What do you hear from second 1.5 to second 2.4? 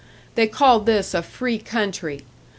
country!